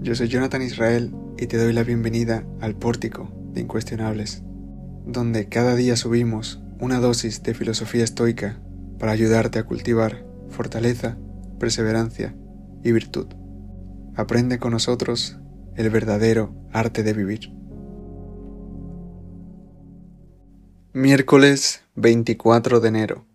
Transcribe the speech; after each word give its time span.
yo 0.00 0.14
soy 0.14 0.28
Jonathan 0.28 0.62
Israel 0.62 1.14
y 1.36 1.48
te 1.48 1.58
doy 1.58 1.74
la 1.74 1.82
bienvenida 1.82 2.46
al 2.62 2.76
Pórtico 2.76 3.30
de 3.52 3.60
Incuestionables, 3.60 4.42
donde 5.04 5.50
cada 5.50 5.74
día 5.74 5.96
subimos 5.96 6.62
una 6.80 6.98
dosis 6.98 7.42
de 7.42 7.52
filosofía 7.52 8.04
estoica 8.04 8.58
para 8.98 9.12
ayudarte 9.12 9.58
a 9.58 9.64
cultivar 9.64 10.24
fortaleza, 10.48 11.18
perseverancia 11.60 12.34
y 12.82 12.92
virtud. 12.92 13.26
Aprende 14.16 14.58
con 14.58 14.70
nosotros 14.70 15.36
el 15.76 15.90
verdadero 15.90 16.54
arte 16.72 17.02
de 17.02 17.12
vivir. 17.12 17.52
Miércoles 20.94 21.82
24 21.96 22.80
de 22.80 22.88
enero. 22.88 23.26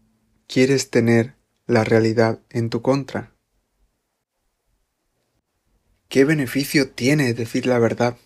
¿Quieres 0.48 0.90
tener 0.90 1.36
la 1.68 1.84
realidad 1.84 2.40
en 2.50 2.72
tu 2.72 2.82
contra? 2.82 3.36
¿Qué 6.10 6.26
beneficio 6.26 6.90
tiene 6.90 7.36
decir 7.36 7.68
la 7.68 7.78
verdad? 7.78 8.18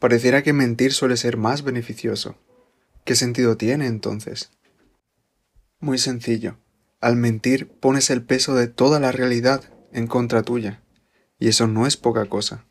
Pareciera 0.00 0.42
que 0.42 0.52
mentir 0.52 0.92
suele 0.92 1.16
ser 1.16 1.36
más 1.36 1.62
beneficioso. 1.62 2.36
¿Qué 3.04 3.14
sentido 3.14 3.56
tiene 3.56 3.86
entonces? 3.86 4.50
Muy 5.78 5.98
sencillo. 5.98 6.58
Al 7.00 7.14
mentir 7.14 7.68
pones 7.68 8.10
el 8.10 8.24
peso 8.24 8.56
de 8.56 8.66
toda 8.66 8.98
la 8.98 9.12
realidad 9.12 9.62
en 9.92 10.08
contra 10.08 10.42
tuya, 10.42 10.82
y 11.38 11.46
eso 11.46 11.68
no 11.68 11.86
es 11.86 11.96
poca 11.96 12.26
cosa. 12.26 12.64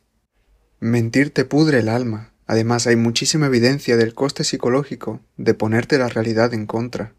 Mentir 0.81 1.33
te 1.33 1.45
pudre 1.45 1.79
el 1.79 1.87
alma. 1.87 2.33
Además 2.45 2.87
hay 2.87 2.97
muchísima 2.97 3.45
evidencia 3.45 3.95
del 3.95 4.13
coste 4.13 4.43
psicológico 4.43 5.21
de 5.37 5.53
ponerte 5.53 5.97
la 5.97 6.09
realidad 6.09 6.53
en 6.53 6.65
contra. 6.65 7.13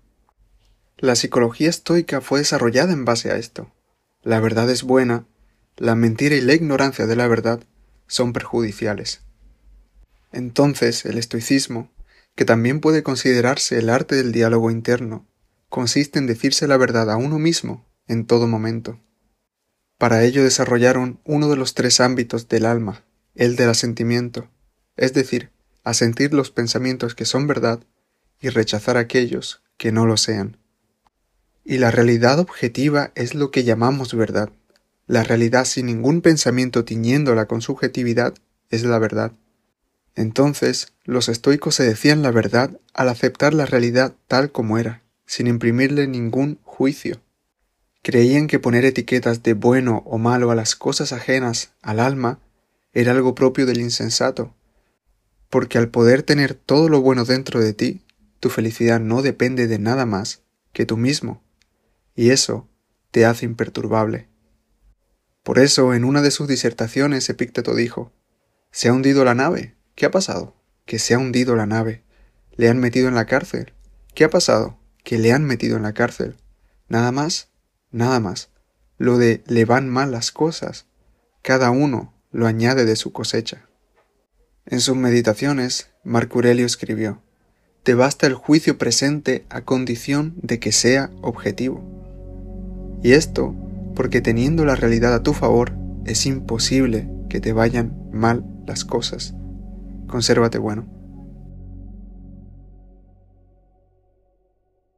La 0.98 1.16
psicología 1.16 1.70
estoica 1.70 2.20
fue 2.20 2.40
desarrollada 2.40 2.92
en 2.92 3.06
base 3.06 3.30
a 3.30 3.38
esto. 3.38 3.72
La 4.20 4.38
verdad 4.38 4.68
es 4.68 4.82
buena 4.82 5.24
la 5.76 5.94
mentira 5.94 6.36
y 6.36 6.40
la 6.40 6.54
ignorancia 6.54 7.06
de 7.06 7.16
la 7.16 7.28
verdad 7.28 7.60
son 8.06 8.32
perjudiciales. 8.32 9.22
Entonces 10.32 11.04
el 11.04 11.18
estoicismo, 11.18 11.90
que 12.34 12.44
también 12.44 12.80
puede 12.80 13.02
considerarse 13.02 13.78
el 13.78 13.90
arte 13.90 14.16
del 14.16 14.32
diálogo 14.32 14.70
interno, 14.70 15.26
consiste 15.68 16.18
en 16.18 16.26
decirse 16.26 16.66
la 16.66 16.76
verdad 16.76 17.10
a 17.10 17.16
uno 17.16 17.38
mismo 17.38 17.86
en 18.06 18.26
todo 18.26 18.46
momento. 18.46 19.00
Para 19.98 20.24
ello 20.24 20.42
desarrollaron 20.42 21.20
uno 21.24 21.48
de 21.48 21.56
los 21.56 21.74
tres 21.74 22.00
ámbitos 22.00 22.48
del 22.48 22.66
alma, 22.66 23.04
el 23.34 23.56
del 23.56 23.70
asentimiento, 23.70 24.48
es 24.96 25.14
decir, 25.14 25.50
asentir 25.84 26.34
los 26.34 26.50
pensamientos 26.50 27.14
que 27.14 27.24
son 27.24 27.46
verdad 27.46 27.84
y 28.40 28.48
rechazar 28.48 28.96
aquellos 28.96 29.62
que 29.76 29.92
no 29.92 30.06
lo 30.06 30.16
sean. 30.16 30.58
Y 31.64 31.78
la 31.78 31.90
realidad 31.90 32.38
objetiva 32.40 33.12
es 33.14 33.34
lo 33.34 33.50
que 33.50 33.64
llamamos 33.64 34.14
verdad. 34.14 34.50
La 35.06 35.24
realidad 35.24 35.64
sin 35.64 35.86
ningún 35.86 36.20
pensamiento 36.20 36.84
tiñéndola 36.84 37.46
con 37.46 37.60
subjetividad 37.60 38.34
es 38.70 38.84
la 38.84 38.98
verdad. 38.98 39.32
Entonces, 40.14 40.92
los 41.04 41.28
estoicos 41.28 41.74
se 41.74 41.84
decían 41.84 42.22
la 42.22 42.30
verdad 42.30 42.78
al 42.94 43.08
aceptar 43.08 43.54
la 43.54 43.66
realidad 43.66 44.14
tal 44.28 44.52
como 44.52 44.78
era, 44.78 45.02
sin 45.26 45.46
imprimirle 45.46 46.06
ningún 46.06 46.58
juicio. 46.62 47.20
Creían 48.02 48.46
que 48.46 48.58
poner 48.58 48.84
etiquetas 48.84 49.42
de 49.42 49.54
bueno 49.54 50.02
o 50.06 50.18
malo 50.18 50.50
a 50.50 50.54
las 50.54 50.76
cosas 50.76 51.12
ajenas 51.12 51.72
al 51.82 52.00
alma 52.00 52.40
era 52.92 53.12
algo 53.12 53.34
propio 53.34 53.64
del 53.64 53.80
insensato, 53.80 54.54
porque 55.48 55.78
al 55.78 55.88
poder 55.88 56.22
tener 56.22 56.54
todo 56.54 56.88
lo 56.88 57.00
bueno 57.00 57.24
dentro 57.24 57.60
de 57.60 57.72
ti, 57.72 58.02
tu 58.40 58.50
felicidad 58.50 59.00
no 59.00 59.22
depende 59.22 59.66
de 59.66 59.78
nada 59.78 60.04
más 60.04 60.42
que 60.72 60.84
tú 60.84 60.96
mismo, 60.96 61.42
y 62.14 62.30
eso 62.30 62.68
te 63.10 63.24
hace 63.24 63.46
imperturbable. 63.46 64.31
Por 65.42 65.58
eso, 65.58 65.94
en 65.94 66.04
una 66.04 66.22
de 66.22 66.30
sus 66.30 66.46
disertaciones, 66.46 67.28
Epícteto 67.28 67.74
dijo, 67.74 68.12
¿Se 68.70 68.88
ha 68.88 68.92
hundido 68.92 69.24
la 69.24 69.34
nave? 69.34 69.76
¿Qué 69.94 70.06
ha 70.06 70.10
pasado? 70.10 70.56
Que 70.86 70.98
se 70.98 71.14
ha 71.14 71.18
hundido 71.18 71.56
la 71.56 71.66
nave. 71.66 72.04
¿Le 72.56 72.68
han 72.68 72.78
metido 72.78 73.08
en 73.08 73.14
la 73.14 73.26
cárcel? 73.26 73.72
¿Qué 74.14 74.24
ha 74.24 74.30
pasado? 74.30 74.78
Que 75.04 75.18
le 75.18 75.32
han 75.32 75.44
metido 75.44 75.76
en 75.76 75.82
la 75.82 75.94
cárcel. 75.94 76.36
¿Nada 76.88 77.12
más? 77.12 77.48
Nada 77.90 78.20
más. 78.20 78.50
Lo 78.98 79.18
de 79.18 79.42
le 79.46 79.64
van 79.64 79.88
mal 79.88 80.12
las 80.12 80.30
cosas. 80.30 80.86
Cada 81.42 81.70
uno 81.70 82.14
lo 82.30 82.46
añade 82.46 82.84
de 82.84 82.96
su 82.96 83.12
cosecha. 83.12 83.68
En 84.64 84.80
sus 84.80 84.96
meditaciones, 84.96 85.90
Marco 86.04 86.38
Aurelio 86.38 86.66
escribió, 86.66 87.20
Te 87.82 87.94
basta 87.94 88.26
el 88.26 88.34
juicio 88.34 88.78
presente 88.78 89.44
a 89.50 89.62
condición 89.62 90.34
de 90.40 90.60
que 90.60 90.72
sea 90.72 91.10
objetivo. 91.20 91.82
Y 93.02 93.12
esto 93.12 93.54
porque 93.94 94.20
teniendo 94.20 94.64
la 94.64 94.76
realidad 94.76 95.14
a 95.14 95.22
tu 95.22 95.32
favor, 95.32 95.72
es 96.04 96.26
imposible 96.26 97.08
que 97.28 97.40
te 97.40 97.52
vayan 97.52 97.96
mal 98.12 98.44
las 98.66 98.84
cosas. 98.84 99.34
Consérvate 100.06 100.58
bueno. 100.58 101.01